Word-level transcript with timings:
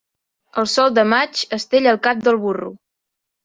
El 0.61 0.69
sol 0.75 0.95
de 0.99 1.03
maig 1.11 1.43
estella 1.59 1.95
el 1.95 2.03
cap 2.11 2.27
del 2.31 2.43
burro. 2.49 2.77